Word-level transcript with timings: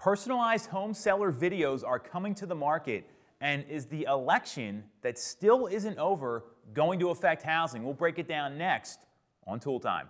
Personalized 0.00 0.70
home 0.70 0.94
seller 0.94 1.30
videos 1.30 1.86
are 1.86 1.98
coming 1.98 2.34
to 2.36 2.46
the 2.46 2.54
market, 2.54 3.04
and 3.42 3.66
is 3.68 3.84
the 3.84 4.04
election 4.04 4.84
that 5.02 5.18
still 5.18 5.66
isn't 5.66 5.98
over 5.98 6.44
going 6.72 6.98
to 7.00 7.10
affect 7.10 7.42
housing? 7.42 7.84
We'll 7.84 7.92
break 7.92 8.18
it 8.18 8.26
down 8.26 8.56
next 8.56 9.00
on 9.46 9.60
Toole 9.60 9.78
Time. 9.78 10.08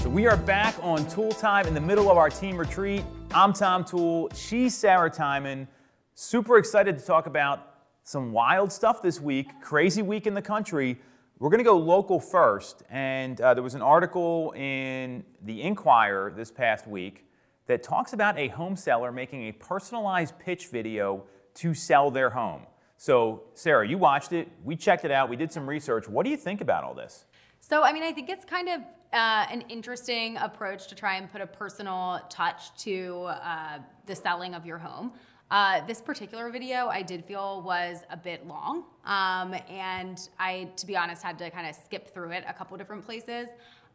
So 0.00 0.08
we 0.08 0.26
are 0.26 0.38
back 0.38 0.74
on 0.80 1.06
Toole 1.06 1.32
Time 1.32 1.66
in 1.66 1.74
the 1.74 1.82
middle 1.82 2.10
of 2.10 2.16
our 2.16 2.30
team 2.30 2.56
retreat. 2.56 3.04
I'm 3.34 3.52
Tom 3.52 3.84
Toole, 3.84 4.30
She's 4.34 4.74
Sarah 4.74 5.10
Tymon. 5.10 5.68
Super 6.14 6.56
excited 6.56 6.98
to 6.98 7.04
talk 7.04 7.26
about 7.26 7.71
some 8.04 8.32
wild 8.32 8.72
stuff 8.72 9.02
this 9.02 9.20
week, 9.20 9.60
crazy 9.60 10.02
week 10.02 10.26
in 10.26 10.34
the 10.34 10.42
country. 10.42 10.98
We're 11.38 11.50
going 11.50 11.58
to 11.58 11.64
go 11.64 11.78
local 11.78 12.20
first. 12.20 12.82
And 12.90 13.40
uh, 13.40 13.54
there 13.54 13.62
was 13.62 13.74
an 13.74 13.82
article 13.82 14.52
in 14.56 15.24
the 15.42 15.62
Inquirer 15.62 16.32
this 16.36 16.50
past 16.50 16.86
week 16.86 17.26
that 17.66 17.82
talks 17.82 18.12
about 18.12 18.38
a 18.38 18.48
home 18.48 18.76
seller 18.76 19.12
making 19.12 19.48
a 19.48 19.52
personalized 19.52 20.38
pitch 20.38 20.68
video 20.68 21.24
to 21.54 21.74
sell 21.74 22.10
their 22.10 22.30
home. 22.30 22.66
So, 22.96 23.44
Sarah, 23.54 23.86
you 23.86 23.98
watched 23.98 24.32
it. 24.32 24.48
We 24.64 24.76
checked 24.76 25.04
it 25.04 25.10
out. 25.10 25.28
We 25.28 25.36
did 25.36 25.52
some 25.52 25.68
research. 25.68 26.08
What 26.08 26.24
do 26.24 26.30
you 26.30 26.36
think 26.36 26.60
about 26.60 26.84
all 26.84 26.94
this? 26.94 27.24
So, 27.60 27.82
I 27.82 27.92
mean, 27.92 28.02
I 28.02 28.12
think 28.12 28.28
it's 28.28 28.44
kind 28.44 28.68
of 28.68 28.80
uh, 29.12 29.46
an 29.50 29.62
interesting 29.68 30.36
approach 30.36 30.88
to 30.88 30.94
try 30.94 31.16
and 31.16 31.30
put 31.30 31.40
a 31.40 31.46
personal 31.46 32.20
touch 32.28 32.74
to 32.82 33.24
uh, 33.28 33.78
the 34.06 34.14
selling 34.14 34.54
of 34.54 34.64
your 34.66 34.78
home. 34.78 35.12
Uh, 35.52 35.84
this 35.86 36.00
particular 36.00 36.48
video 36.48 36.88
I 36.88 37.02
did 37.02 37.26
feel 37.26 37.60
was 37.60 37.98
a 38.08 38.16
bit 38.16 38.46
long, 38.48 38.84
um, 39.04 39.54
and 39.68 40.18
I, 40.38 40.70
to 40.76 40.86
be 40.86 40.96
honest, 40.96 41.22
had 41.22 41.38
to 41.40 41.50
kind 41.50 41.66
of 41.68 41.76
skip 41.76 42.14
through 42.14 42.30
it 42.30 42.42
a 42.48 42.54
couple 42.54 42.74
different 42.78 43.04
places. 43.04 43.48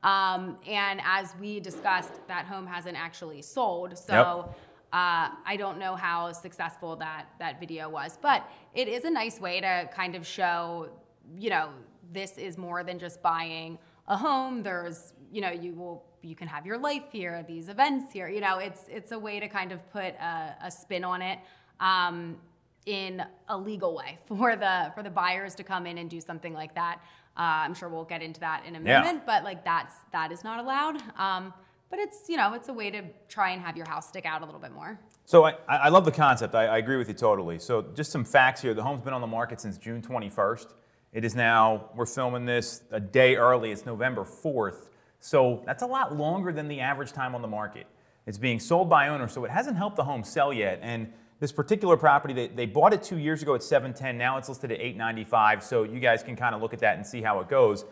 Um, 0.04 0.60
and 0.68 1.02
as 1.04 1.34
we 1.42 1.60
discussed, 1.60 2.14
that 2.28 2.46
home 2.46 2.68
hasn't 2.68 2.96
actually 2.96 3.42
sold, 3.42 3.98
so 3.98 4.14
yep. 4.14 4.60
uh, 4.94 5.30
I 5.48 5.56
don't 5.58 5.80
know 5.80 5.96
how 5.96 6.32
successful 6.32 6.96
that 6.98 7.26
that 7.40 7.60
video 7.60 7.90
was. 7.90 8.20
But 8.22 8.48
it 8.76 8.88
is 8.88 9.06
a 9.06 9.10
nice 9.10 9.40
way 9.40 9.60
to 9.60 9.90
kind 9.92 10.14
of 10.14 10.28
show, 10.28 10.90
you 11.36 11.50
know, 11.50 11.70
this 12.14 12.38
is 12.38 12.60
more 12.60 12.84
than 12.84 13.00
just 13.00 13.24
buying 13.24 13.80
a 14.08 14.16
home. 14.16 14.62
There's, 14.62 15.14
you 15.32 15.42
know, 15.42 15.50
you 15.50 15.74
will 15.74 16.06
you 16.28 16.36
can 16.36 16.48
have 16.48 16.66
your 16.66 16.78
life 16.78 17.04
here, 17.12 17.44
these 17.48 17.70
events 17.70 18.12
here. 18.12 18.28
You 18.28 18.42
know, 18.42 18.60
it's 18.60 18.84
it's 18.90 19.12
a 19.12 19.20
way 19.20 19.40
to 19.40 19.48
kind 19.48 19.72
of 19.72 19.80
put 19.92 20.14
a, 20.16 20.56
a 20.64 20.72
spin 20.72 21.04
on 21.04 21.22
it 21.22 21.40
um, 21.80 22.38
in 22.86 23.24
a 23.48 23.58
legal 23.58 23.96
way 23.96 24.20
for 24.26 24.56
the 24.56 24.92
for 24.94 25.04
the 25.04 25.10
buyers 25.10 25.56
to 25.56 25.64
come 25.64 25.88
in 25.88 25.98
and 25.98 26.10
do 26.10 26.20
something 26.20 26.54
like 26.54 26.76
that. 26.76 27.00
Uh, 27.38 27.66
I'm 27.66 27.74
sure 27.74 27.88
we'll 27.88 28.04
get 28.04 28.22
into 28.22 28.40
that 28.40 28.66
in 28.66 28.76
a 28.76 28.82
yeah. 28.82 29.00
moment, 29.00 29.26
but 29.26 29.44
like 29.44 29.64
that's 29.64 29.96
that 30.12 30.32
is 30.32 30.44
not 30.44 30.60
allowed. 30.60 31.02
Um, 31.18 31.54
but 31.90 32.00
it's 32.00 32.28
you 32.28 32.38
know 32.38 32.54
it's 32.54 32.68
a 32.68 32.74
way 32.74 32.92
to 32.92 33.04
try 33.30 33.52
and 33.52 33.62
have 33.62 33.78
your 33.78 33.88
house 33.88 34.10
stick 34.10 34.26
out 34.26 34.42
a 34.42 34.46
little 34.46 34.60
bit 34.60 34.72
more. 34.72 35.00
So 35.26 35.44
I, 35.44 35.56
I 35.68 35.90
love 35.90 36.06
the 36.06 36.12
concept. 36.12 36.56
I, 36.56 36.68
I 36.68 36.78
agree 36.78 36.96
with 36.96 37.10
you 37.10 37.14
totally. 37.14 37.60
So 37.60 37.86
just 37.96 38.12
some 38.12 38.24
facts 38.24 38.62
here. 38.62 38.74
The 38.74 38.84
home's 38.84 39.02
been 39.02 39.14
on 39.14 39.20
the 39.20 39.28
market 39.28 39.60
since 39.60 39.78
June 39.78 40.02
21st. 40.02 40.68
It 41.12 41.26
is 41.26 41.36
now, 41.36 41.90
we're 41.96 42.06
filming 42.06 42.46
this 42.46 42.84
a 42.92 43.00
day 43.00 43.36
early. 43.36 43.72
It's 43.72 43.86
November 43.86 44.24
4th. 44.24 44.88
So 45.20 45.64
that's 45.66 45.84
a 45.84 45.88
lot 45.88 46.16
longer 46.16 46.52
than 46.52 46.68
the 46.68 46.80
average 46.80 47.14
time 47.14 47.36
on 47.36 47.42
the 47.42 47.48
market. 47.48 47.88
It's 48.26 48.38
being 48.38 48.60
sold 48.60 48.90
by 48.90 49.08
owner, 49.08 49.28
so 49.28 49.46
it 49.46 49.52
hasn't 49.52 49.78
helped 49.78 49.96
the 49.96 50.04
home 50.04 50.24
sell 50.24 50.52
yet. 50.52 50.80
And 50.82 51.12
this 51.40 51.52
particular 51.52 51.98
property, 51.98 52.34
they, 52.34 52.48
they 52.48 52.66
bought 52.66 52.94
it 52.94 53.04
two 53.04 53.18
years 53.18 53.42
ago 53.42 53.56
at 53.56 53.64
710. 53.64 54.18
Now 54.18 54.38
it's 54.38 54.50
listed 54.50 54.72
at 54.72 54.80
895. 54.80 55.64
So 55.64 55.84
you 55.84 56.00
guys 56.00 56.24
can 56.24 56.36
kind 56.36 56.54
of 56.54 56.62
look 56.62 56.74
at 56.74 56.80
that 56.80 56.98
and 56.98 57.06
see 57.06 57.22
how 57.22 57.40
it 57.40 57.48
goes. 57.48 57.86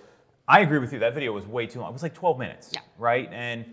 I 0.47 0.61
agree 0.61 0.79
with 0.79 0.93
you. 0.93 0.99
That 0.99 1.13
video 1.13 1.31
was 1.31 1.47
way 1.47 1.67
too 1.67 1.79
long. 1.79 1.89
It 1.89 1.93
was 1.93 2.03
like 2.03 2.13
12 2.13 2.37
minutes, 2.37 2.71
yeah. 2.73 2.81
right? 2.97 3.29
And 3.31 3.65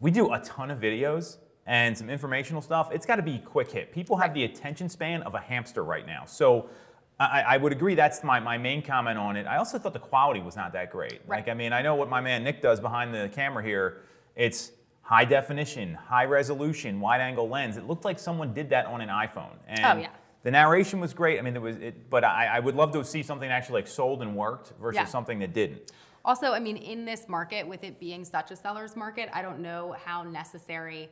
we 0.00 0.10
do 0.10 0.32
a 0.32 0.40
ton 0.40 0.70
of 0.70 0.78
videos 0.78 1.38
and 1.66 1.96
some 1.96 2.10
informational 2.10 2.60
stuff. 2.60 2.90
It's 2.92 3.06
got 3.06 3.16
to 3.16 3.22
be 3.22 3.38
quick 3.38 3.70
hit. 3.70 3.92
People 3.92 4.16
have 4.16 4.34
the 4.34 4.44
attention 4.44 4.88
span 4.88 5.22
of 5.22 5.34
a 5.34 5.40
hamster 5.40 5.84
right 5.84 6.06
now. 6.06 6.24
So 6.26 6.68
I, 7.22 7.44
I, 7.54 7.56
would 7.56 7.72
agree 7.72 7.94
that's 7.94 8.24
my, 8.24 8.40
my 8.40 8.58
main 8.58 8.82
comment 8.82 9.18
on 9.18 9.36
it. 9.36 9.46
I 9.46 9.56
also 9.56 9.78
thought 9.78 9.92
the 9.92 9.98
quality 9.98 10.40
was 10.40 10.56
not 10.56 10.72
that 10.72 10.90
great. 10.90 11.20
Right. 11.26 11.38
Like, 11.38 11.48
I 11.48 11.54
mean, 11.54 11.72
I 11.72 11.82
know 11.82 11.94
what 11.94 12.08
my 12.08 12.20
man 12.20 12.42
Nick 12.42 12.60
does 12.62 12.80
behind 12.80 13.14
the 13.14 13.30
camera 13.32 13.62
here. 13.62 14.02
It's 14.34 14.72
high 15.02 15.24
definition, 15.24 15.94
high 15.94 16.24
resolution, 16.24 17.00
wide 17.00 17.20
angle 17.20 17.48
lens. 17.48 17.76
It 17.76 17.86
looked 17.86 18.04
like 18.04 18.18
someone 18.18 18.54
did 18.54 18.70
that 18.70 18.86
on 18.86 19.00
an 19.00 19.08
iPhone. 19.08 19.52
Oh, 19.52 19.68
and 19.68 19.98
oh, 19.98 20.00
yeah. 20.02 20.08
The 20.42 20.50
narration 20.50 20.98
was 20.98 21.14
great. 21.14 21.38
I 21.38 21.42
mean, 21.42 21.52
there 21.52 21.62
was, 21.62 21.76
it, 21.76 22.10
but 22.10 22.24
I, 22.24 22.46
I 22.46 22.60
would 22.60 22.74
love 22.74 22.92
to 22.92 23.04
see 23.04 23.22
something 23.22 23.48
actually 23.48 23.74
like 23.74 23.86
sold 23.86 24.22
and 24.22 24.34
worked 24.34 24.72
versus 24.80 24.96
yeah. 24.96 25.04
something 25.04 25.38
that 25.38 25.52
didn't. 25.52 25.92
Also, 26.24 26.52
I 26.52 26.60
mean, 26.60 26.76
in 26.76 27.04
this 27.04 27.28
market, 27.28 27.66
with 27.66 27.84
it 27.84 28.00
being 28.00 28.24
such 28.24 28.50
a 28.50 28.56
seller's 28.56 28.96
market, 28.96 29.28
I 29.32 29.42
don't 29.42 29.60
know 29.60 29.94
how 30.04 30.22
necessary 30.22 31.08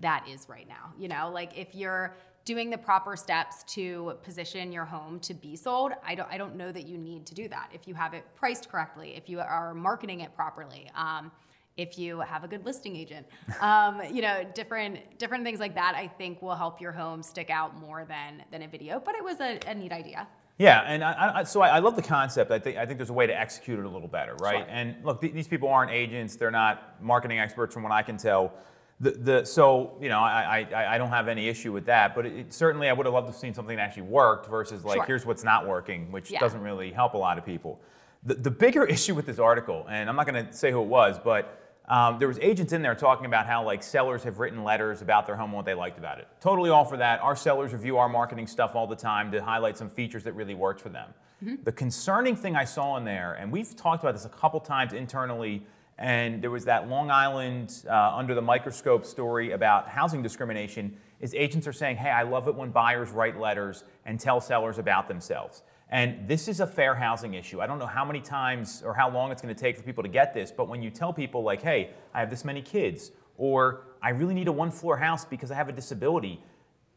that 0.00 0.26
is 0.28 0.48
right 0.48 0.68
now. 0.68 0.92
You 0.98 1.08
know, 1.08 1.30
like 1.32 1.56
if 1.56 1.74
you're 1.74 2.16
doing 2.44 2.70
the 2.70 2.78
proper 2.78 3.16
steps 3.16 3.62
to 3.74 4.14
position 4.22 4.70
your 4.72 4.84
home 4.84 5.18
to 5.20 5.34
be 5.34 5.56
sold, 5.56 5.92
I 6.06 6.14
don't, 6.14 6.30
I 6.30 6.36
don't 6.36 6.56
know 6.56 6.70
that 6.72 6.86
you 6.86 6.98
need 6.98 7.26
to 7.26 7.34
do 7.34 7.48
that. 7.48 7.70
If 7.72 7.88
you 7.88 7.94
have 7.94 8.14
it 8.14 8.24
priced 8.36 8.70
correctly, 8.70 9.14
if 9.16 9.28
you 9.28 9.40
are 9.40 9.74
marketing 9.74 10.20
it 10.20 10.34
properly, 10.34 10.90
um, 10.94 11.32
if 11.76 11.98
you 11.98 12.20
have 12.20 12.44
a 12.44 12.48
good 12.48 12.64
listing 12.64 12.94
agent, 12.94 13.26
um, 13.60 14.00
you 14.12 14.22
know, 14.22 14.44
different 14.54 15.18
different 15.18 15.44
things 15.44 15.58
like 15.58 15.74
that, 15.74 15.94
I 15.96 16.06
think 16.06 16.40
will 16.40 16.54
help 16.54 16.80
your 16.80 16.92
home 16.92 17.22
stick 17.22 17.50
out 17.50 17.76
more 17.76 18.04
than 18.04 18.44
than 18.52 18.62
a 18.62 18.68
video. 18.68 19.00
But 19.04 19.16
it 19.16 19.24
was 19.24 19.40
a, 19.40 19.58
a 19.66 19.74
neat 19.74 19.90
idea. 19.90 20.28
Yeah, 20.56 20.82
and 20.86 21.02
I, 21.02 21.38
I, 21.38 21.42
so 21.42 21.62
I, 21.62 21.68
I, 21.70 21.78
love 21.80 21.96
the 21.96 22.02
concept. 22.02 22.52
I 22.52 22.60
think 22.60 22.76
I 22.76 22.86
think 22.86 22.98
there's 22.98 23.10
a 23.10 23.14
way 23.14 23.26
to 23.26 23.36
execute 23.36 23.76
it 23.76 23.84
a 23.84 23.88
little 23.88 24.06
better, 24.06 24.36
right? 24.36 24.58
Sure. 24.58 24.66
And 24.68 25.04
look, 25.04 25.20
th- 25.20 25.32
these 25.32 25.48
people 25.48 25.68
aren't 25.68 25.90
agents; 25.90 26.36
they're 26.36 26.52
not 26.52 27.02
marketing 27.02 27.40
experts, 27.40 27.74
from 27.74 27.82
what 27.82 27.90
I 27.90 28.02
can 28.02 28.16
tell. 28.16 28.52
The, 29.00 29.10
the, 29.10 29.44
so 29.44 29.96
you 30.00 30.08
know 30.08 30.20
I, 30.20 30.66
I, 30.72 30.94
I 30.94 30.98
don't 30.98 31.10
have 31.10 31.26
any 31.28 31.48
issue 31.48 31.72
with 31.72 31.86
that, 31.86 32.14
but 32.14 32.26
it, 32.26 32.52
certainly 32.52 32.88
I 32.88 32.92
would 32.92 33.06
have 33.06 33.12
loved 33.12 33.26
to 33.26 33.32
have 33.32 33.40
seen 33.40 33.52
something 33.52 33.76
that 33.76 33.82
actually 33.82 34.02
worked 34.02 34.48
versus 34.48 34.84
like 34.84 34.98
sure. 34.98 35.04
here's 35.04 35.26
what's 35.26 35.42
not 35.42 35.66
working, 35.66 36.12
which 36.12 36.30
yeah. 36.30 36.38
doesn't 36.38 36.60
really 36.60 36.92
help 36.92 37.14
a 37.14 37.18
lot 37.18 37.36
of 37.36 37.44
people. 37.44 37.80
The, 38.22 38.34
the 38.34 38.50
bigger 38.50 38.84
issue 38.96 39.14
with 39.14 39.26
this 39.26 39.38
article, 39.38 39.84
and 39.88 40.08
I'm 40.08 40.16
not 40.16 40.26
going 40.26 40.46
to 40.46 40.52
say 40.52 40.70
who 40.70 40.80
it 40.80 40.86
was, 40.86 41.18
but 41.18 41.60
um, 41.86 42.18
there 42.18 42.28
was 42.28 42.38
agents 42.38 42.72
in 42.72 42.80
there 42.80 42.94
talking 42.94 43.26
about 43.26 43.46
how 43.46 43.62
like 43.62 43.82
sellers 43.82 44.22
have 44.22 44.38
written 44.38 44.64
letters 44.64 45.02
about 45.02 45.26
their 45.26 45.36
home 45.36 45.50
and 45.50 45.56
what 45.56 45.66
they 45.66 45.74
liked 45.74 45.98
about 45.98 46.18
it. 46.18 46.28
Totally 46.40 46.70
all 46.70 46.84
for 46.84 46.96
that. 46.96 47.20
Our 47.20 47.36
sellers 47.36 47.72
review 47.72 47.98
our 47.98 48.08
marketing 48.08 48.46
stuff 48.46 48.74
all 48.74 48.86
the 48.86 48.96
time 48.96 49.30
to 49.32 49.42
highlight 49.42 49.76
some 49.76 49.90
features 49.90 50.24
that 50.24 50.32
really 50.32 50.54
worked 50.54 50.80
for 50.80 50.88
them. 50.88 51.10
Mm-hmm. 51.42 51.62
The 51.64 51.72
concerning 51.72 52.36
thing 52.36 52.56
I 52.56 52.64
saw 52.64 52.96
in 52.96 53.04
there, 53.04 53.34
and 53.34 53.52
we've 53.52 53.76
talked 53.76 54.02
about 54.02 54.14
this 54.14 54.24
a 54.24 54.30
couple 54.30 54.60
times 54.60 54.92
internally 54.94 55.66
and 55.98 56.42
there 56.42 56.50
was 56.50 56.64
that 56.64 56.88
Long 56.88 57.10
Island 57.10 57.84
uh, 57.88 58.16
under 58.16 58.34
the 58.34 58.42
microscope 58.42 59.04
story 59.04 59.52
about 59.52 59.88
housing 59.88 60.22
discrimination. 60.22 60.96
Is 61.20 61.34
agents 61.34 61.66
are 61.66 61.72
saying, 61.72 61.96
"Hey, 61.96 62.10
I 62.10 62.22
love 62.22 62.48
it 62.48 62.54
when 62.54 62.70
buyers 62.70 63.10
write 63.10 63.38
letters 63.38 63.84
and 64.04 64.18
tell 64.18 64.40
sellers 64.40 64.78
about 64.78 65.08
themselves." 65.08 65.62
And 65.88 66.26
this 66.26 66.48
is 66.48 66.60
a 66.60 66.66
fair 66.66 66.94
housing 66.94 67.34
issue. 67.34 67.60
I 67.60 67.66
don't 67.66 67.78
know 67.78 67.86
how 67.86 68.04
many 68.04 68.20
times 68.20 68.82
or 68.84 68.94
how 68.94 69.10
long 69.10 69.30
it's 69.30 69.40
going 69.40 69.54
to 69.54 69.60
take 69.60 69.76
for 69.76 69.82
people 69.82 70.02
to 70.02 70.08
get 70.08 70.34
this, 70.34 70.50
but 70.50 70.68
when 70.68 70.82
you 70.82 70.90
tell 70.90 71.12
people 71.12 71.42
like, 71.42 71.62
"Hey, 71.62 71.90
I 72.12 72.20
have 72.20 72.30
this 72.30 72.44
many 72.44 72.62
kids," 72.62 73.12
or 73.38 73.84
"I 74.02 74.10
really 74.10 74.34
need 74.34 74.48
a 74.48 74.52
one-floor 74.52 74.96
house 74.96 75.24
because 75.24 75.50
I 75.50 75.54
have 75.54 75.68
a 75.68 75.72
disability," 75.72 76.42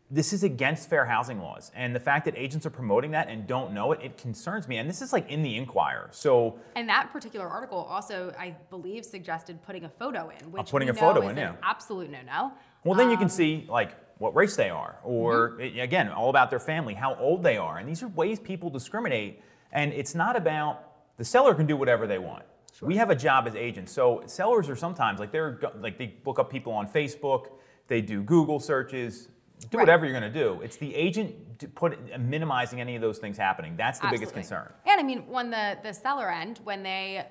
this 0.10 0.32
is 0.32 0.44
against 0.44 0.90
fair 0.90 1.06
housing 1.06 1.40
laws. 1.40 1.72
And 1.76 1.94
the 1.94 2.00
fact 2.00 2.26
that 2.26 2.36
agents 2.38 2.66
are 2.66 2.70
promoting 2.70 3.12
that 3.12 3.28
and 3.28 3.46
don't 3.46 3.74
know 3.74 3.92
it, 3.92 4.00
it 4.02 4.18
concerns 4.18 4.68
me. 4.68 4.78
And 4.78 4.90
this 4.90 5.02
is 5.02 5.12
like 5.12 5.30
in 5.30 5.44
the 5.44 5.58
Inquirer. 5.58 6.10
So 6.12 6.60
And 6.76 6.88
that 6.88 7.12
particular 7.12 7.48
article 7.48 7.78
also, 7.78 8.34
I 8.40 8.56
believe, 8.70 9.04
suggested 9.06 9.62
putting 9.64 9.84
a 9.84 9.90
photo 9.90 10.30
in, 10.30 10.52
which 10.52 10.70
putting 10.70 10.90
a 10.90 10.94
photo 10.94 11.28
in, 11.28 11.36
yeah. 11.36 11.56
absolute 11.62 12.10
no-no. 12.10 12.54
Well, 12.84 12.96
then 12.96 13.08
um, 13.08 13.12
you 13.12 13.18
can 13.18 13.26
um, 13.26 13.30
see 13.30 13.66
like 13.68 13.96
what 14.18 14.34
race 14.36 14.56
they 14.56 14.70
are, 14.70 14.98
or 15.04 15.52
mm-hmm. 15.52 15.80
again, 15.80 16.10
all 16.10 16.30
about 16.30 16.50
their 16.50 16.60
family, 16.60 16.94
how 16.94 17.16
old 17.16 17.44
they 17.44 17.58
are. 17.58 17.78
And 17.78 17.88
these 17.88 18.02
are 18.02 18.08
ways 18.08 18.40
people 18.40 18.70
discriminate. 18.70 19.42
And 19.74 19.92
it's 19.92 20.16
not 20.16 20.38
about 20.38 20.84
the 21.18 21.26
seller 21.26 21.54
can 21.54 21.66
do 21.66 21.76
whatever 21.76 22.08
they 22.08 22.18
want. 22.18 22.44
Sure. 22.74 22.88
We 22.88 22.96
have 22.96 23.10
a 23.10 23.16
job 23.16 23.48
as 23.48 23.56
agents. 23.56 23.92
So 23.92 24.24
sellers 24.26 24.70
are 24.70 24.76
sometimes 24.76 25.20
like 25.20 25.32
they're 25.32 25.60
like 25.80 25.98
they 25.98 26.08
book 26.08 26.40
up 26.40 26.50
people 26.50 26.72
on 26.72 26.88
Facebook, 26.88 27.48
they 27.88 28.02
do 28.02 28.22
Google 28.22 28.60
searches, 28.60 29.30
do 29.60 29.78
right. 29.78 29.84
whatever 29.84 30.06
you're 30.06 30.20
going 30.20 30.32
to 30.32 30.40
do. 30.40 30.62
It's 30.62 30.78
the 30.78 30.94
agent 30.96 31.76
put 31.76 32.20
minimizing 32.20 32.80
any 32.80 32.96
of 32.96 33.02
those 33.02 33.18
things 33.18 33.38
happening. 33.38 33.76
That's 33.76 34.00
the 34.00 34.06
Absolutely. 34.08 34.34
biggest 34.34 34.50
concern. 34.50 34.74
And 34.86 35.00
I 35.00 35.04
mean, 35.04 35.28
when 35.28 35.50
the 35.50 35.78
the 35.82 35.94
seller 35.94 36.32
end, 36.32 36.60
when 36.64 36.84
they 36.84 37.26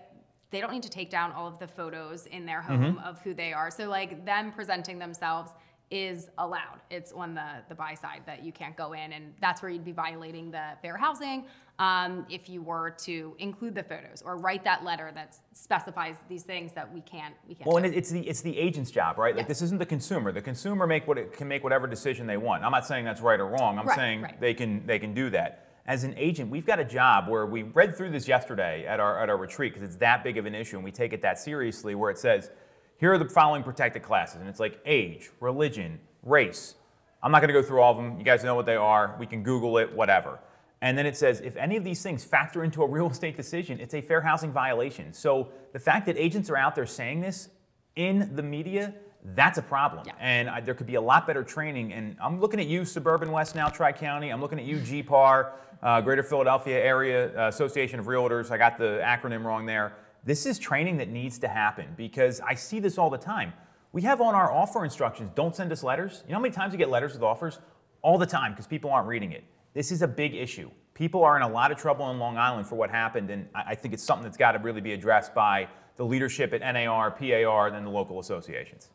they 0.51 0.61
don't 0.61 0.73
need 0.73 0.83
to 0.83 0.91
take 0.91 1.11
down 1.11 1.33
all 1.33 1.47
of 1.47 1.59
the 1.59 1.67
photos 1.67 2.27
in 2.27 2.47
their 2.47 2.63
home 2.63 2.97
mm-hmm. 2.97 3.05
of 3.05 3.21
who 3.21 3.35
they 3.35 3.53
are. 3.53 3.71
So 3.71 3.89
like 3.89 4.25
them 4.25 4.53
presenting 4.53 4.99
themselves 4.99 5.53
is 5.91 6.31
allowed. 6.39 6.81
It's 6.91 7.13
on 7.13 7.35
the, 7.35 7.47
the 7.69 7.75
buy 7.75 7.95
side 7.95 8.23
that 8.27 8.45
you 8.45 8.51
can't 8.51 8.77
go 8.77 8.93
in, 8.93 9.13
and 9.13 9.33
that's 9.41 9.63
where 9.63 9.71
you'd 9.71 9.85
be 9.85 9.93
violating 9.93 10.51
the 10.51 10.71
fair 10.83 10.97
housing 10.97 11.45
um, 11.79 12.27
if 12.29 12.49
you 12.49 12.61
were 12.61 12.91
to 12.91 13.37
include 13.39 13.75
the 13.75 13.83
photos 13.83 14.23
or 14.25 14.37
write 14.37 14.65
that 14.65 14.83
letter 14.85 15.13
that 15.15 15.37
specifies 15.53 16.17
these 16.29 16.43
things 16.43 16.73
that 16.73 16.93
we 16.93 17.01
can't 17.03 17.35
we 17.49 17.55
can't. 17.55 17.69
Well, 17.69 17.77
and 17.77 17.87
it's 17.95 18.11
the 18.11 18.27
it's 18.27 18.41
the 18.41 18.57
agent's 18.59 18.91
job, 18.91 19.19
right? 19.19 19.37
Like 19.37 19.47
this 19.47 19.63
isn't 19.63 19.79
the 19.79 19.87
consumer. 19.87 20.33
The 20.33 20.43
consumer 20.43 20.87
make 20.87 21.07
what 21.07 21.19
it 21.19 21.33
can 21.33 21.47
make 21.47 21.63
whatever 21.63 21.87
decision 21.87 22.27
they 22.27 22.37
want. 22.37 22.65
I'm 22.65 22.73
not 22.73 22.87
saying 22.87 23.05
that's 23.05 23.21
right 23.21 23.39
or 23.39 23.47
wrong. 23.47 23.79
I'm 23.79 23.87
right, 23.87 23.97
saying 23.97 24.23
right. 24.23 24.41
they 24.41 24.55
can 24.55 24.87
they 24.87 24.99
can 24.99 25.15
do 25.15 25.31
that. 25.31 25.69
as 25.87 26.03
an 26.05 26.15
agent, 26.17 26.51
we've 26.51 26.67
got 26.67 26.81
a 26.81 26.85
job 26.85 27.29
where 27.29 27.47
we 27.47 27.63
read 27.63 27.97
through 27.97 28.11
this 28.11 28.27
yesterday 28.27 28.85
at 28.87 28.99
our, 28.99 29.23
at 29.23 29.31
our 29.31 29.37
retreat 29.37 29.73
because 29.73 29.89
it's 29.89 29.99
that 29.99 30.25
big 30.25 30.37
of 30.37 30.47
an 30.47 30.55
issue 30.55 30.77
and 30.77 30.85
we 30.85 30.91
take 30.91 31.13
it 31.13 31.23
that 31.23 31.39
seriously, 31.39 31.95
where 31.95 32.11
it 32.11 32.19
says, 32.19 32.51
here 32.99 33.13
are 33.13 33.19
the 33.19 33.29
following 33.29 33.63
protected 33.63 34.03
classes. 34.03 34.41
And 34.41 34.49
it's 34.49 34.61
like 34.61 34.81
age, 34.87 35.31
religion, 35.41 36.01
race. 36.23 36.75
I'm 37.23 37.33
not 37.33 37.41
going 37.41 37.53
to 37.53 37.61
go 37.61 37.67
through 37.67 37.81
all 37.81 37.93
of 37.93 37.97
them. 37.97 38.19
You 38.19 38.25
guys 38.25 38.45
know 38.45 38.55
what 38.55 38.67
they 38.67 38.77
are. 38.77 39.17
We 39.19 39.27
can 39.27 39.43
Google 39.43 39.79
it, 39.79 39.93
whatever. 39.93 40.39
And 40.81 40.97
then 40.97 41.07
it 41.07 41.17
says 41.17 41.41
if 41.41 41.57
any 41.57 41.77
of 41.77 41.85
these 41.85 42.03
things 42.03 42.25
factor 42.25 42.63
into 42.65 42.83
a 42.83 42.89
real 42.89 43.11
estate 43.11 43.37
decision, 43.37 43.81
it's 43.81 43.95
a 43.95 44.01
fair 44.01 44.21
housing 44.21 44.53
violation. 44.53 45.13
So 45.13 45.49
the 45.73 45.79
fact 45.79 46.07
that 46.07 46.17
agents 46.17 46.51
are 46.51 46.57
out 46.57 46.75
there 46.75 46.87
saying 46.87 47.21
this 47.21 47.49
in 47.97 48.35
the 48.37 48.43
media, 48.43 48.95
that's 49.35 49.59
a 49.59 49.63
problem. 49.63 50.05
Yeah. 50.07 50.13
And 50.21 50.49
I, 50.49 50.61
there 50.61 50.75
could 50.75 50.87
be 50.87 50.95
a 50.95 51.01
lot 51.01 51.27
better 51.27 51.43
training. 51.43 51.93
And 51.93 52.17
I'm 52.23 52.41
looking 52.41 52.61
at 52.61 52.67
you, 52.67 52.85
Suburban 52.85 53.33
West 53.33 53.55
now, 53.55 53.69
Tri 53.69 53.93
County. 53.93 54.31
I'm 54.31 54.41
looking 54.41 54.59
at 54.59 54.65
you, 54.65 54.77
GPAR, 54.77 55.51
uh, 55.83 56.01
Greater 56.01 56.23
Philadelphia 56.23 56.79
Area 56.79 57.37
uh, 57.37 57.49
Association 57.49 57.99
of 57.99 58.07
Realtors. 58.07 58.51
I 58.51 58.59
got 58.59 58.79
the 58.79 59.01
acronym 59.03 59.45
wrong 59.45 59.67
there. 59.67 59.95
This 60.27 60.45
is 60.45 60.59
training 60.59 60.99
that 60.99 61.09
needs 61.09 61.39
to 61.39 61.49
happen 61.49 61.87
because 61.97 62.41
I 62.41 62.55
see 62.55 62.81
this 62.81 62.99
all 62.99 63.09
the 63.09 63.17
time. 63.17 63.53
We 63.93 64.03
have 64.03 64.21
on 64.21 64.35
our 64.35 64.53
offer 64.53 64.85
instructions, 64.85 65.31
don't 65.35 65.57
send 65.57 65.73
us 65.73 65.83
letters. 65.83 66.25
You 66.27 66.33
know 66.33 66.39
how 66.39 66.43
many 66.43 66.53
times 66.53 66.73
we 66.73 66.79
get 66.79 66.91
letters 66.91 67.15
with 67.15 67.23
offers? 67.23 67.61
All 68.03 68.19
the 68.19 68.27
time 68.27 68.53
because 68.53 68.67
people 68.67 68.91
aren't 68.91 69.09
reading 69.09 69.33
it. 69.33 69.45
This 69.73 69.91
is 69.91 70.03
a 70.03 70.09
big 70.09 70.35
issue. 70.35 70.71
People 70.95 71.25
are 71.25 71.37
in 71.37 71.43
a 71.43 71.49
lot 71.49 71.71
of 71.71 71.79
trouble 71.79 72.11
in 72.11 72.19
Long 72.19 72.37
Island 72.37 72.67
for 72.67 72.75
what 72.75 72.91
happened, 72.91 73.31
and 73.31 73.49
I 73.55 73.63
I 73.69 73.75
think 73.75 73.95
it's 73.95 74.03
something 74.03 74.25
that's 74.25 74.37
got 74.37 74.53
to 74.53 74.59
really 74.59 74.81
be 74.81 74.93
addressed 74.93 75.35
by 75.35 75.69
the 75.97 76.05
leadership 76.05 76.53
at 76.53 76.61
NAR, 76.61 77.11
PAR, 77.11 77.67
and 77.69 77.77
then 77.77 77.85
the 77.85 77.91
local 77.91 78.19
associations. 78.19 78.91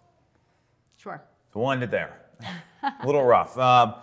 Sure. 0.97 1.21
So 1.53 1.59
we'll 1.59 1.71
end 1.71 1.83
it 1.83 1.91
there. 1.91 2.19
a 2.83 3.05
little 3.05 3.23
rough. 3.23 3.57
Um, 3.57 3.95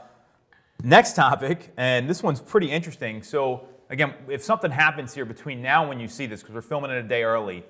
next 0.83 1.15
topic, 1.15 1.73
and 1.77 2.09
this 2.09 2.23
one's 2.23 2.41
pretty 2.41 2.71
interesting. 2.71 3.23
So, 3.23 3.69
again, 3.91 4.15
if 4.29 4.43
something 4.43 4.71
happens 4.71 5.15
here 5.15 5.25
between 5.25 5.63
now 5.63 5.89
when 5.89 6.01
you 6.01 6.09
see 6.09 6.27
this, 6.27 6.41
because 6.41 6.55
we're 6.55 6.63
filming 6.63 6.91
it 6.91 6.97
a 6.97 7.03
day 7.03 7.23
early, 7.23 7.65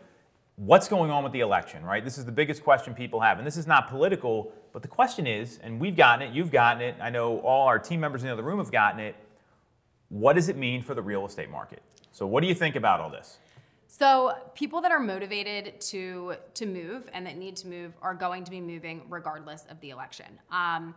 what's 0.56 0.88
going 0.88 1.10
on 1.10 1.22
with 1.22 1.32
the 1.32 1.40
election, 1.40 1.84
right? 1.84 2.04
This 2.04 2.18
is 2.18 2.24
the 2.24 2.32
biggest 2.32 2.64
question 2.64 2.94
people 2.94 3.20
have. 3.20 3.38
And 3.38 3.46
this 3.46 3.56
is 3.56 3.66
not 3.66 3.88
political, 3.88 4.52
but 4.72 4.82
the 4.82 4.88
question 4.88 5.26
is, 5.26 5.58
and 5.62 5.80
we've 5.80 5.96
gotten 5.96 6.26
it, 6.26 6.34
you've 6.34 6.50
gotten 6.50 6.82
it, 6.82 6.96
I 7.00 7.10
know 7.10 7.38
all 7.40 7.66
our 7.66 7.78
team 7.78 8.00
members 8.00 8.22
in 8.22 8.26
the 8.26 8.32
other 8.32 8.42
room 8.42 8.58
have 8.58 8.72
gotten 8.72 9.00
it. 9.00 9.14
What 10.08 10.34
does 10.34 10.48
it 10.48 10.56
mean 10.56 10.82
for 10.82 10.94
the 10.94 11.02
real 11.02 11.26
estate 11.26 11.50
market? 11.50 11.82
So, 12.12 12.26
what 12.26 12.40
do 12.40 12.48
you 12.48 12.54
think 12.54 12.76
about 12.76 13.00
all 13.00 13.10
this? 13.10 13.38
So 13.88 14.34
people 14.54 14.82
that 14.82 14.92
are 14.92 15.00
motivated 15.00 15.80
to 15.80 16.34
to 16.54 16.66
move 16.66 17.08
and 17.14 17.26
that 17.26 17.38
need 17.38 17.56
to 17.56 17.68
move 17.68 17.94
are 18.02 18.14
going 18.14 18.44
to 18.44 18.50
be 18.50 18.60
moving 18.60 19.02
regardless 19.08 19.64
of 19.70 19.80
the 19.80 19.90
election. 19.90 20.26
Um, 20.50 20.94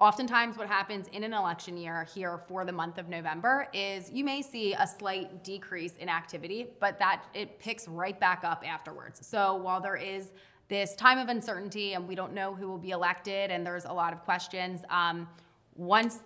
oftentimes, 0.00 0.56
what 0.56 0.68
happens 0.68 1.08
in 1.08 1.24
an 1.24 1.32
election 1.32 1.76
year 1.76 2.04
here 2.14 2.38
for 2.46 2.64
the 2.64 2.72
month 2.72 2.98
of 2.98 3.08
November 3.08 3.68
is 3.72 4.10
you 4.10 4.24
may 4.24 4.42
see 4.42 4.74
a 4.74 4.86
slight 4.86 5.42
decrease 5.42 5.96
in 5.96 6.08
activity, 6.08 6.68
but 6.80 6.98
that 6.98 7.24
it 7.34 7.58
picks 7.58 7.88
right 7.88 8.18
back 8.18 8.44
up 8.44 8.62
afterwards. 8.66 9.26
So 9.26 9.56
while 9.56 9.80
there 9.80 9.96
is 9.96 10.32
this 10.68 10.94
time 10.94 11.18
of 11.18 11.28
uncertainty 11.28 11.94
and 11.94 12.06
we 12.06 12.14
don't 12.14 12.32
know 12.32 12.54
who 12.54 12.68
will 12.68 12.78
be 12.78 12.90
elected 12.90 13.50
and 13.50 13.66
there's 13.66 13.86
a 13.86 13.92
lot 13.92 14.12
of 14.12 14.22
questions, 14.22 14.82
um, 14.90 15.28
once 15.74 16.20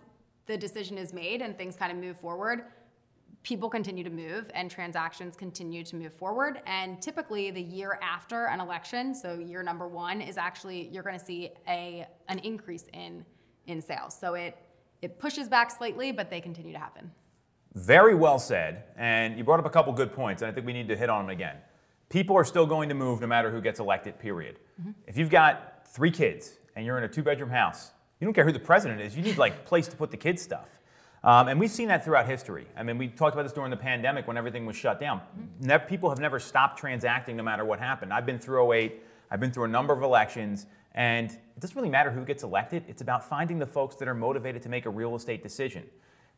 the 0.47 0.57
decision 0.57 0.99
is 0.99 1.13
made 1.13 1.41
and 1.41 1.57
things 1.57 1.77
kind 1.77 1.93
of 1.93 1.99
move 1.99 2.19
forward, 2.19 2.65
people 3.43 3.71
continue 3.71 4.05
to 4.05 4.11
move 4.11 4.51
and 4.55 4.71
transactions 4.71 5.35
continue 5.37 5.83
to 5.85 5.97
move 5.97 6.13
forward. 6.13 6.61
And 6.67 7.01
typically, 7.01 7.51
the 7.51 7.63
year 7.63 7.99
after 8.03 8.47
an 8.47 8.61
election, 8.61 9.15
so 9.15 9.39
year 9.39 9.63
number 9.63 9.89
one, 9.89 10.21
is 10.21 10.37
actually 10.37 10.89
you're 10.93 11.03
going 11.03 11.19
to 11.19 11.25
see 11.25 11.51
a 11.67 12.07
an 12.29 12.39
increase 12.41 12.85
in 12.93 13.25
in 13.67 13.81
sales. 13.81 14.17
So 14.19 14.35
it 14.35 14.57
it 15.03 15.19
pushes 15.19 15.49
back 15.49 15.71
slightly, 15.71 16.13
but 16.13 16.31
they 16.31 16.41
continue 16.41 16.73
to 16.73 16.79
happen. 16.79 17.11
Very 17.75 18.15
well 18.15 18.39
said. 18.39 18.85
And 18.97 19.37
you 19.37 19.45
brought 19.45 19.59
up 19.59 19.67
a 19.67 19.71
couple 19.71 19.93
good 19.93 20.13
points, 20.13 20.43
and 20.43 20.51
I 20.51 20.55
think 20.55 20.65
we 20.65 20.73
need 20.73 20.89
to 20.89 20.97
hit 20.97 21.11
on 21.11 21.25
them 21.25 21.31
again. 21.31 21.57
People 22.09 22.37
are 22.37 22.45
still 22.45 22.67
going 22.67 22.89
to 22.89 22.95
move 22.95 23.21
no 23.21 23.27
matter 23.27 23.51
who 23.51 23.61
gets 23.61 23.81
elected, 23.81 24.19
period. 24.19 24.59
If 25.07 25.17
you've 25.17 25.31
got 25.31 25.87
three 25.89 26.11
kids 26.11 26.59
and 26.77 26.87
you're 26.87 26.99
in 26.99 27.05
a 27.05 27.09
two 27.09 27.23
bedroom 27.23 27.51
house, 27.51 27.91
you 28.21 28.27
don't 28.27 28.35
care 28.35 28.45
who 28.45 28.53
the 28.53 28.61
president 28.61 29.01
is, 29.01 29.17
you 29.17 29.23
need 29.23 29.39
like 29.39 29.65
place 29.65 29.89
to 29.89 29.97
put 29.97 30.11
the 30.11 30.17
kids' 30.17 30.43
stuff. 30.43 30.69
Um, 31.25 31.49
and 31.49 31.59
we've 31.59 31.71
seen 31.71 31.89
that 31.89 32.05
throughout 32.05 32.27
history. 32.27 32.67
I 32.77 32.83
mean, 32.83 32.99
we 32.99 33.09
talked 33.09 33.35
about 33.35 33.45
this 33.45 33.53
during 33.53 33.71
the 33.71 33.77
pandemic 33.77 34.27
when 34.27 34.37
everything 34.37 34.67
was 34.67 34.77
shut 34.77 35.01
down. 35.01 35.21
Ne- 35.61 35.79
people 35.79 36.09
have 36.11 36.19
never 36.19 36.39
stopped 36.39 36.79
transacting 36.79 37.37
no 37.37 37.43
matter 37.43 37.65
what 37.65 37.79
happened. 37.79 38.13
I've 38.13 38.27
been 38.27 38.39
through 38.39 38.73
08, 38.73 39.03
I've 39.31 39.41
been 39.41 39.53
through 39.53 39.65
a 39.65 39.69
number 39.69 39.93
of 39.95 40.03
elections, 40.03 40.67
and 40.95 41.31
it 41.31 41.61
doesn't 41.61 41.77
really 41.77 41.89
matter 41.89 42.11
who 42.11 42.25
gets 42.25 42.43
elected. 42.43 42.85
It's 42.89 43.03
about 43.03 43.29
finding 43.29 43.59
the 43.59 43.67
folks 43.67 43.97
that 43.97 44.09
are 44.09 44.15
motivated 44.15 44.63
to 44.63 44.69
make 44.69 44.87
a 44.87 44.91
real 44.91 45.15
estate 45.15 45.43
decision. 45.43 45.85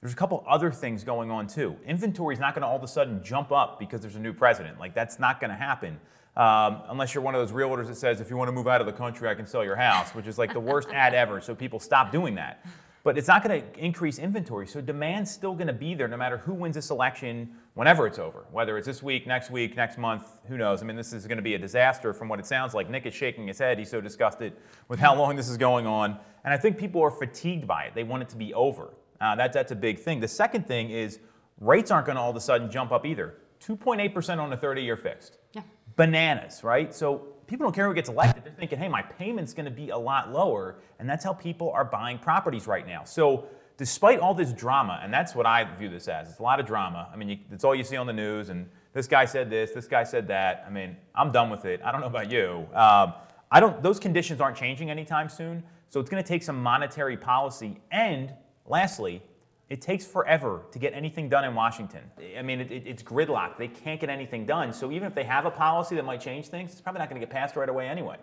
There's 0.01 0.13
a 0.13 0.17
couple 0.17 0.45
other 0.49 0.71
things 0.71 1.03
going 1.03 1.31
on 1.31 1.47
too. 1.47 1.77
Inventory 1.87 2.35
is 2.35 2.41
not 2.41 2.55
going 2.55 2.63
to 2.63 2.67
all 2.67 2.77
of 2.77 2.83
a 2.83 2.89
sudden 2.89 3.23
jump 3.25 3.53
up 3.53 3.79
because 3.79 4.01
there's 4.01 4.17
a 4.17 4.21
new 4.21 4.33
president. 4.33 4.79
Like 4.79 4.95
that's 4.95 5.19
not 5.19 5.41
going 5.41 5.51
to 5.51 5.57
happen 5.57 5.99
um, 6.37 6.83
unless 6.89 7.15
you're 7.15 7.23
one 7.23 7.35
of 7.35 7.41
those 7.41 7.55
realtors 7.55 7.87
that 7.87 7.97
says, 7.97 8.21
if 8.21 8.29
you 8.29 8.37
want 8.37 8.49
to 8.49 8.53
move 8.53 8.67
out 8.67 8.81
of 8.81 8.87
the 8.87 8.93
country, 8.93 9.29
I 9.29 9.35
can 9.35 9.47
sell 9.47 9.65
your 9.65 9.77
house, 9.77 10.15
which 10.15 10.27
is 10.27 10.37
like 10.37 10.53
the 10.53 10.61
worst 10.61 10.89
ad 10.93 11.15
ever. 11.15 11.41
So 11.41 11.55
people 11.55 11.79
stop 11.79 12.11
doing 12.11 12.35
that. 12.35 12.65
But 13.05 13.19
it's 13.19 13.29
not 13.29 13.47
going 13.47 13.61
to 13.61 13.79
increase 13.79 14.19
inventory. 14.19 14.67
So 14.67 14.81
demand's 14.81 15.31
still 15.31 15.53
going 15.53 15.67
to 15.67 15.75
be 15.75 15.95
there 15.95 16.09
no 16.09 16.17
matter 16.17 16.39
who 16.39 16.55
wins 16.55 16.75
this 16.75 16.91
election 16.91 17.51
whenever 17.75 18.07
it's 18.07 18.19
over. 18.19 18.47
Whether 18.51 18.79
it's 18.79 18.87
this 18.87 19.03
week, 19.03 19.27
next 19.27 19.51
week, 19.51 19.77
next 19.77 19.99
month, 19.99 20.27
who 20.49 20.57
knows? 20.57 20.83
I 20.83 20.87
mean, 20.87 20.97
this 20.97 21.13
is 21.13 21.27
going 21.27 21.37
to 21.37 21.43
be 21.43 21.55
a 21.55 21.59
disaster 21.59 22.15
from 22.15 22.29
what 22.29 22.41
it 22.41 22.47
sounds 22.47 22.73
like. 22.73 22.89
Nick 22.89 23.05
is 23.05 23.13
shaking 23.13 23.47
his 23.47 23.59
head. 23.59 23.79
He's 23.79 23.91
so 23.91 24.01
disgusted 24.01 24.55
with 24.89 24.99
how 24.99 25.15
long 25.15 25.37
this 25.37 25.51
is 25.51 25.59
going 25.59 25.87
on. 25.87 26.19
And 26.45 26.55
I 26.55 26.57
think 26.57 26.79
people 26.79 27.03
are 27.03 27.11
fatigued 27.11 27.67
by 27.67 27.85
it. 27.85 27.95
They 27.95 28.05
want 28.05 28.23
it 28.23 28.31
to 28.31 28.37
be 28.37 28.55
over. 28.55 28.95
Uh, 29.21 29.37
that, 29.37 29.53
that's 29.53 29.71
a 29.71 29.77
big 29.77 29.99
thing. 29.99 30.21
The 30.21 30.29
second 30.29 30.67
thing 30.67 30.89
is 30.89 31.19
rates 31.61 31.91
aren't 31.91 32.07
going 32.07 32.17
to 32.17 32.23
all 32.23 32.31
of 32.31 32.37
a 32.37 32.41
sudden 32.41 32.71
jump 32.71 32.91
up 32.91 33.05
either. 33.05 33.35
2.8% 33.63 34.39
on 34.39 34.51
a 34.51 34.57
30 34.57 34.83
year 34.83 34.97
fixed. 34.97 35.37
Yeah. 35.53 35.63
Bananas, 35.97 36.65
right? 36.65 36.95
So 36.95 37.34
people 37.47 37.65
don't 37.65 37.75
care 37.75 37.87
who 37.87 37.95
gets 37.95 38.09
elected. 38.09 38.45
They're 38.45 38.53
thinking, 38.53 38.79
hey, 38.79 38.89
my 38.89 39.03
payment's 39.03 39.55
going 39.55 39.67
to 39.67 39.71
be 39.71 39.91
a 39.91 39.99
lot 39.99 40.33
lower. 40.33 40.77
And 40.99 41.09
that's 41.09 41.25
how 41.25 41.33
people 41.33 41.71
are 41.71 41.85
buying 41.85 42.19
properties 42.19 42.67
right 42.67 42.87
now. 42.87 43.05
So 43.05 43.47
despite 43.77 44.21
all 44.21 44.35
this 44.35 44.53
drama, 44.53 45.01
and 45.03 45.13
that's 45.13 45.35
what 45.35 45.47
I 45.47 45.65
view 45.77 45.89
this 45.89 46.09
as, 46.09 46.31
it's 46.31 46.39
a 46.39 46.43
lot 46.43 46.61
of 46.61 46.67
drama. 46.67 47.09
I 47.13 47.17
mean, 47.17 47.29
you, 47.29 47.39
it's 47.51 47.65
all 47.65 47.75
you 47.75 47.85
see 47.85 47.97
on 47.97 48.07
the 48.07 48.13
news, 48.13 48.49
and 48.49 48.69
this 48.93 49.07
guy 49.07 49.25
said 49.25 49.51
this, 49.51 49.73
this 49.73 49.87
guy 49.87 50.05
said 50.05 50.29
that. 50.29 50.65
I 50.67 50.71
mean, 50.71 50.97
I'm 51.15 51.33
done 51.33 51.51
with 51.51 51.65
it. 51.65 51.81
I 51.85 51.93
don't 51.93 52.01
know 52.01 52.07
about 52.07 52.31
you. 52.31 52.67
Um, 52.73 53.15
I 53.51 53.61
don't. 53.61 53.83
Those 53.83 53.99
conditions 53.99 54.41
aren't 54.41 54.57
changing 54.57 54.91
anytime 54.91 55.29
soon. 55.29 55.63
So 55.89 56.01
it's 56.01 56.11
going 56.11 56.23
to 56.23 56.29
take 56.29 56.43
some 56.43 56.61
monetary 56.61 57.17
policy. 57.17 57.81
And 57.93 58.33
lastly, 58.67 59.23
it 59.71 59.81
takes 59.81 60.07
forever 60.07 60.63
to 60.73 60.79
get 60.79 60.93
anything 60.93 61.29
done 61.29 61.45
in 61.45 61.55
Washington. 61.55 62.03
I 62.39 62.43
mean, 62.43 62.61
it, 62.61 62.71
it, 62.71 62.87
it's 62.87 63.03
gridlock. 63.03 63.57
They 63.57 63.69
can't 63.69 63.99
get 63.99 64.11
anything 64.11 64.45
done. 64.45 64.73
So 64.73 64.93
even 64.93 65.07
if 65.09 65.15
they 65.15 65.25
have 65.25 65.47
a 65.47 65.51
policy 65.51 65.95
that 65.97 66.05
might 66.05 66.21
change 66.21 66.49
things, 66.49 66.73
it's 66.73 66.81
probably 66.81 66.99
not 66.99 67.09
going 67.09 67.21
to 67.21 67.27
get 67.27 67.33
passed 67.33 67.57
right 67.57 67.69
away 67.69 67.89
anyway. 67.89 68.17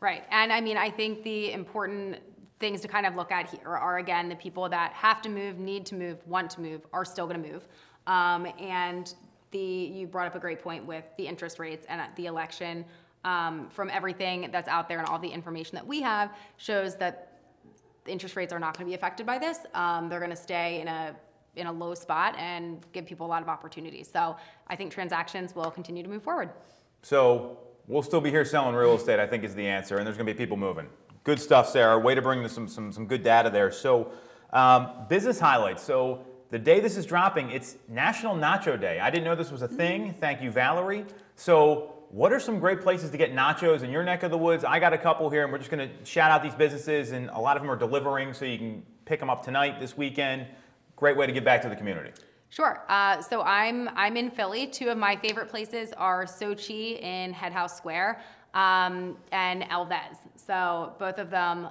Right. 0.00 0.24
And 0.30 0.52
I 0.52 0.60
mean, 0.60 0.76
I 0.76 0.90
think 0.90 1.22
the 1.22 1.52
important 1.52 2.18
things 2.58 2.80
to 2.80 2.88
kind 2.88 3.06
of 3.06 3.14
look 3.14 3.30
at 3.30 3.48
here 3.50 3.68
are 3.68 3.98
again 3.98 4.28
the 4.28 4.36
people 4.36 4.68
that 4.68 4.92
have 4.92 5.22
to 5.22 5.28
move, 5.28 5.58
need 5.58 5.86
to 5.86 5.94
move, 5.94 6.18
want 6.26 6.50
to 6.50 6.60
move, 6.60 6.86
are 6.92 7.04
still 7.04 7.26
going 7.26 7.40
to 7.40 7.48
move. 7.52 7.68
Um, 8.06 8.46
and 8.58 9.14
the 9.52 9.58
you 9.58 10.06
brought 10.06 10.26
up 10.26 10.34
a 10.34 10.40
great 10.40 10.62
point 10.62 10.84
with 10.84 11.04
the 11.16 11.26
interest 11.26 11.58
rates 11.58 11.86
and 11.88 12.02
the 12.16 12.26
election. 12.26 12.84
Um, 13.22 13.68
from 13.68 13.90
everything 13.90 14.48
that's 14.50 14.66
out 14.66 14.88
there 14.88 14.98
and 14.98 15.06
all 15.06 15.18
the 15.18 15.28
information 15.28 15.74
that 15.74 15.86
we 15.86 16.00
have 16.00 16.30
shows 16.56 16.96
that 16.96 17.29
interest 18.06 18.36
rates 18.36 18.52
are 18.52 18.58
not 18.58 18.76
going 18.76 18.86
to 18.86 18.90
be 18.90 18.94
affected 18.94 19.26
by 19.26 19.38
this. 19.38 19.58
Um, 19.74 20.08
they're 20.08 20.20
going 20.20 20.30
to 20.30 20.36
stay 20.36 20.80
in 20.80 20.88
a 20.88 21.14
in 21.56 21.66
a 21.66 21.72
low 21.72 21.94
spot 21.94 22.36
and 22.38 22.84
give 22.92 23.06
people 23.06 23.26
a 23.26 23.28
lot 23.28 23.42
of 23.42 23.48
opportunities. 23.48 24.08
So 24.10 24.36
I 24.68 24.76
think 24.76 24.92
transactions 24.92 25.54
will 25.54 25.70
continue 25.70 26.02
to 26.02 26.08
move 26.08 26.22
forward. 26.22 26.50
So 27.02 27.58
we'll 27.86 28.02
still 28.02 28.20
be 28.20 28.30
here 28.30 28.44
selling 28.44 28.74
real 28.74 28.94
estate, 28.94 29.18
I 29.18 29.26
think 29.26 29.44
is 29.44 29.54
the 29.54 29.66
answer, 29.66 29.98
and 29.98 30.06
there's 30.06 30.16
going 30.16 30.26
to 30.26 30.32
be 30.32 30.38
people 30.38 30.56
moving. 30.56 30.86
Good 31.24 31.40
stuff, 31.40 31.68
Sarah. 31.68 31.98
Way 31.98 32.14
to 32.14 32.22
bring 32.22 32.46
some, 32.48 32.68
some, 32.68 32.92
some 32.92 33.06
good 33.06 33.22
data 33.22 33.50
there. 33.50 33.70
So, 33.70 34.12
um, 34.52 34.90
business 35.08 35.38
highlights. 35.38 35.82
So, 35.82 36.24
the 36.50 36.58
day 36.58 36.80
this 36.80 36.96
is 36.96 37.06
dropping, 37.06 37.50
it's 37.50 37.76
National 37.88 38.34
Nacho 38.34 38.80
Day. 38.80 38.98
I 38.98 39.08
didn't 39.10 39.24
know 39.24 39.36
this 39.36 39.52
was 39.52 39.62
a 39.62 39.68
thing. 39.68 40.12
Thank 40.14 40.42
you, 40.42 40.50
Valerie. 40.50 41.04
So, 41.36 41.94
what 42.10 42.32
are 42.32 42.40
some 42.40 42.58
great 42.58 42.80
places 42.80 43.10
to 43.10 43.16
get 43.16 43.32
nachos 43.32 43.82
in 43.82 43.90
your 43.90 44.02
neck 44.02 44.24
of 44.24 44.32
the 44.32 44.38
woods? 44.38 44.64
I 44.64 44.80
got 44.80 44.92
a 44.92 44.98
couple 44.98 45.30
here, 45.30 45.44
and 45.44 45.52
we're 45.52 45.58
just 45.58 45.70
going 45.70 45.88
to 45.88 46.04
shout 46.04 46.30
out 46.30 46.42
these 46.42 46.54
businesses, 46.54 47.12
and 47.12 47.30
a 47.30 47.38
lot 47.38 47.56
of 47.56 47.62
them 47.62 47.70
are 47.70 47.76
delivering, 47.76 48.34
so 48.34 48.44
you 48.44 48.58
can 48.58 48.82
pick 49.04 49.20
them 49.20 49.30
up 49.30 49.44
tonight, 49.44 49.78
this 49.78 49.96
weekend. 49.96 50.46
Great 50.96 51.16
way 51.16 51.26
to 51.26 51.32
give 51.32 51.44
back 51.44 51.62
to 51.62 51.68
the 51.68 51.76
community. 51.76 52.10
Sure. 52.48 52.84
Uh, 52.88 53.22
so 53.22 53.42
I'm 53.42 53.88
I'm 53.94 54.16
in 54.16 54.28
Philly. 54.28 54.66
Two 54.66 54.88
of 54.88 54.98
my 54.98 55.14
favorite 55.14 55.48
places 55.48 55.92
are 55.92 56.24
Xochitl 56.24 57.00
in 57.00 57.32
Head 57.32 57.52
House 57.52 57.76
Square 57.76 58.20
um, 58.54 59.16
and 59.30 59.64
El 59.70 59.84
Vez. 59.84 60.16
So 60.34 60.94
both 60.98 61.18
of 61.18 61.30
them 61.30 61.68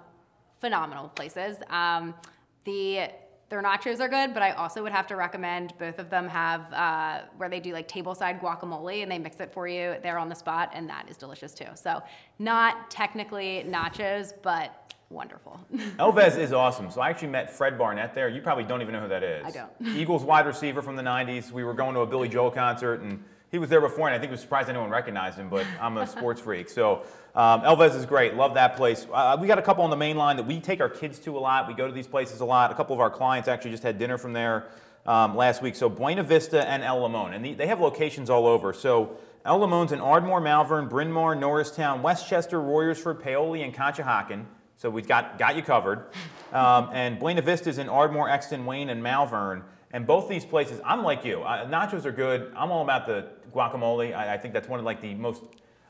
phenomenal 0.61 1.09
places. 1.09 1.57
Um, 1.69 2.15
the 2.63 3.09
their 3.49 3.63
nachos 3.63 3.99
are 3.99 4.07
good, 4.07 4.33
but 4.33 4.43
I 4.43 4.51
also 4.51 4.83
would 4.83 4.91
have 4.91 5.07
to 5.07 5.15
recommend 5.15 5.73
both 5.79 5.97
of 5.97 6.09
them 6.09 6.27
have 6.27 6.71
uh, 6.71 7.21
where 7.37 7.49
they 7.49 7.59
do 7.59 7.73
like 7.73 7.87
tableside 7.87 8.39
guacamole 8.39 9.01
and 9.01 9.11
they 9.11 9.17
mix 9.17 9.39
it 9.39 9.51
for 9.51 9.67
you 9.67 9.95
there 10.03 10.17
on 10.17 10.29
the 10.29 10.35
spot, 10.35 10.71
and 10.73 10.87
that 10.89 11.07
is 11.09 11.17
delicious 11.17 11.53
too. 11.53 11.65
So, 11.75 12.01
not 12.37 12.91
technically 12.91 13.65
nachos, 13.67 14.33
but 14.43 14.93
wonderful. 15.09 15.59
El 15.99 16.11
Vez 16.11 16.37
is 16.37 16.53
awesome. 16.53 16.91
So 16.91 17.01
I 17.01 17.09
actually 17.09 17.29
met 17.29 17.51
Fred 17.51 17.77
Barnett 17.77 18.13
there. 18.13 18.29
You 18.29 18.41
probably 18.41 18.63
don't 18.63 18.81
even 18.81 18.93
know 18.93 19.01
who 19.01 19.07
that 19.09 19.23
is. 19.23 19.45
I 19.45 19.51
don't. 19.51 19.97
Eagles 19.97 20.23
wide 20.23 20.45
receiver 20.45 20.83
from 20.83 20.95
the 20.95 21.03
90s. 21.03 21.51
We 21.51 21.63
were 21.63 21.73
going 21.73 21.95
to 21.95 22.01
a 22.01 22.07
Billy 22.07 22.29
Joel 22.29 22.51
concert, 22.51 23.01
and 23.01 23.23
he 23.51 23.57
was 23.57 23.69
there 23.69 23.81
before, 23.81 24.07
and 24.07 24.15
I 24.15 24.19
think 24.19 24.29
he 24.29 24.33
was 24.33 24.41
surprised 24.41 24.69
anyone 24.69 24.89
recognized 24.89 25.37
him, 25.37 25.49
but 25.49 25.65
I'm 25.81 25.97
a 25.97 26.05
sports 26.05 26.39
freak. 26.39 26.69
So 26.69 27.03
um, 27.33 27.61
El 27.63 27.75
Vez 27.75 27.95
is 27.95 28.05
great. 28.05 28.35
Love 28.35 28.53
that 28.53 28.75
place. 28.75 29.07
Uh, 29.11 29.37
we 29.39 29.47
got 29.47 29.57
a 29.57 29.61
couple 29.61 29.83
on 29.83 29.89
the 29.89 29.97
main 29.97 30.17
line 30.17 30.37
that 30.37 30.45
we 30.45 30.59
take 30.59 30.81
our 30.81 30.89
kids 30.89 31.19
to 31.19 31.37
a 31.37 31.39
lot. 31.39 31.67
We 31.67 31.73
go 31.73 31.87
to 31.87 31.93
these 31.93 32.07
places 32.07 32.41
a 32.41 32.45
lot. 32.45 32.71
A 32.71 32.75
couple 32.75 32.93
of 32.93 32.99
our 32.99 33.09
clients 33.09 33.47
actually 33.47 33.71
just 33.71 33.83
had 33.83 33.97
dinner 33.97 34.17
from 34.17 34.33
there 34.33 34.67
um, 35.05 35.35
last 35.35 35.61
week. 35.61 35.75
So 35.75 35.89
Buena 35.89 36.23
Vista 36.23 36.67
and 36.67 36.83
El 36.83 37.01
Limon. 37.01 37.33
And 37.33 37.43
the, 37.43 37.53
they 37.53 37.67
have 37.67 37.79
locations 37.79 38.29
all 38.29 38.45
over. 38.45 38.71
So 38.71 39.17
El 39.45 39.59
Limon's 39.59 39.91
in 39.91 39.99
Ardmore, 39.99 40.41
Malvern, 40.41 40.87
Bryn 40.87 41.11
Mawr, 41.11 41.33
Norristown, 41.33 42.03
West 42.03 42.29
Chester, 42.29 42.59
Royersford, 42.59 43.23
Paoli, 43.23 43.63
and 43.63 43.73
Conshohocken. 43.73 44.45
So 44.77 44.89
we've 44.89 45.07
got, 45.07 45.39
got 45.39 45.55
you 45.55 45.63
covered. 45.63 46.05
Um, 46.53 46.89
and 46.93 47.19
Buena 47.19 47.41
Vista's 47.41 47.79
in 47.79 47.89
Ardmore, 47.89 48.29
Exton, 48.29 48.65
Wayne, 48.65 48.89
and 48.89 49.01
Malvern. 49.01 49.63
And 49.91 50.05
both 50.05 50.29
these 50.29 50.45
places, 50.45 50.79
I'm 50.85 51.03
like 51.03 51.25
you. 51.25 51.41
Uh, 51.41 51.67
nachos 51.67 52.05
are 52.05 52.11
good. 52.11 52.53
I'm 52.55 52.71
all 52.71 52.83
about 52.83 53.07
the 53.07 53.27
guacamole. 53.53 54.15
I, 54.15 54.35
I, 54.35 54.37
think 54.37 54.53
that's 54.53 54.67
one 54.67 54.79
of 54.79 54.85
like 54.85 55.01
the 55.01 55.15
most. 55.15 55.43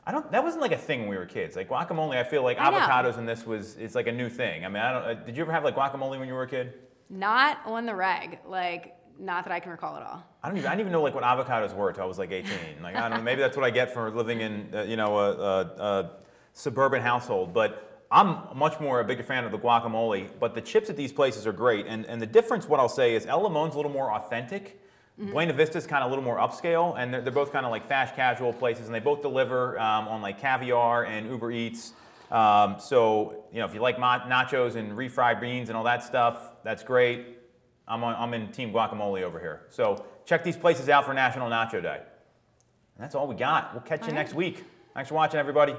I 0.06 0.12
don't. 0.12 0.30
That 0.32 0.42
wasn't 0.42 0.62
like 0.62 0.72
a 0.72 0.78
thing 0.78 1.00
when 1.00 1.10
we 1.10 1.16
were 1.16 1.26
kids. 1.26 1.54
Like 1.54 1.68
guacamole, 1.68 2.16
I 2.16 2.24
feel 2.24 2.42
like 2.42 2.58
I 2.58 2.70
know. 2.70 2.78
avocados 2.78 3.18
and 3.18 3.28
this 3.28 3.44
was. 3.44 3.76
It's 3.76 3.94
like 3.94 4.06
a 4.06 4.12
new 4.12 4.30
thing. 4.30 4.64
I 4.64 4.68
mean, 4.68 4.82
I 4.82 4.92
don't. 4.92 5.02
Uh, 5.02 5.14
did 5.14 5.36
you 5.36 5.42
ever 5.42 5.52
have 5.52 5.64
like 5.64 5.76
guacamole 5.76 6.18
when 6.18 6.28
you 6.28 6.34
were 6.34 6.44
a 6.44 6.48
kid? 6.48 6.72
not 7.10 7.58
on 7.66 7.84
the 7.84 7.94
reg, 7.94 8.38
like 8.46 8.94
not 9.18 9.44
that 9.44 9.52
I 9.52 9.60
can 9.60 9.72
recall 9.72 9.96
at 9.96 10.02
all. 10.02 10.24
I 10.42 10.48
don't 10.48 10.56
even. 10.56 10.68
I 10.68 10.70
didn't 10.70 10.80
even 10.82 10.92
know 10.92 11.02
like 11.02 11.14
what 11.14 11.24
avocados 11.24 11.74
were 11.74 11.88
until 11.88 12.04
I 12.04 12.06
was 12.06 12.18
like 12.18 12.30
18. 12.30 12.50
Like 12.82 12.96
I 12.96 13.08
don't 13.08 13.18
know. 13.18 13.22
Maybe 13.22 13.40
that's 13.40 13.56
what 13.56 13.66
I 13.66 13.70
get 13.70 13.92
for 13.92 14.10
living 14.10 14.40
in 14.40 14.68
uh, 14.72 14.82
you 14.82 14.96
know 14.96 15.18
a, 15.18 15.32
a, 15.32 15.60
a 15.60 16.10
suburban 16.54 17.02
household, 17.02 17.52
but. 17.52 17.86
I'm 18.10 18.56
much 18.56 18.80
more 18.80 19.00
a 19.00 19.04
bigger 19.04 19.22
fan 19.22 19.44
of 19.44 19.52
the 19.52 19.58
guacamole, 19.58 20.28
but 20.40 20.54
the 20.54 20.60
chips 20.60 20.90
at 20.90 20.96
these 20.96 21.12
places 21.12 21.46
are 21.46 21.52
great. 21.52 21.86
And, 21.86 22.04
and 22.06 22.20
the 22.20 22.26
difference, 22.26 22.68
what 22.68 22.80
I'll 22.80 22.88
say, 22.88 23.14
is 23.14 23.24
El 23.26 23.42
Limon's 23.42 23.74
a 23.74 23.76
little 23.76 23.92
more 23.92 24.12
authentic. 24.12 24.80
Buena 25.18 25.52
Vista's 25.52 25.86
kind 25.86 26.02
of 26.02 26.10
a 26.10 26.14
little 26.14 26.24
more 26.24 26.38
upscale, 26.38 26.98
and 26.98 27.12
they're, 27.12 27.20
they're 27.20 27.32
both 27.32 27.52
kind 27.52 27.66
of 27.66 27.70
like 27.70 27.86
fast 27.86 28.16
casual 28.16 28.54
places, 28.54 28.86
and 28.86 28.94
they 28.94 29.00
both 29.00 29.20
deliver 29.20 29.78
um, 29.78 30.08
on 30.08 30.22
like 30.22 30.40
caviar 30.40 31.04
and 31.04 31.28
Uber 31.28 31.52
Eats. 31.52 31.92
Um, 32.30 32.76
so, 32.78 33.44
you 33.52 33.58
know, 33.58 33.66
if 33.66 33.74
you 33.74 33.80
like 33.80 33.98
nachos 33.98 34.76
and 34.76 34.92
refried 34.92 35.40
beans 35.40 35.68
and 35.68 35.76
all 35.76 35.84
that 35.84 36.02
stuff, 36.02 36.52
that's 36.64 36.82
great. 36.82 37.38
I'm, 37.86 38.02
on, 38.02 38.14
I'm 38.14 38.32
in 38.34 38.50
Team 38.52 38.72
Guacamole 38.72 39.22
over 39.22 39.38
here. 39.38 39.62
So 39.68 40.04
check 40.24 40.44
these 40.44 40.56
places 40.56 40.88
out 40.88 41.04
for 41.04 41.12
National 41.12 41.50
Nacho 41.50 41.82
Day. 41.82 41.96
And 41.96 43.04
that's 43.04 43.14
all 43.14 43.26
we 43.26 43.34
got. 43.34 43.74
We'll 43.74 43.82
catch 43.82 44.00
you 44.00 44.04
All 44.04 44.08
right. 44.12 44.14
next 44.14 44.34
week. 44.34 44.64
Thanks 44.94 45.08
for 45.08 45.16
watching, 45.16 45.40
everybody. 45.40 45.74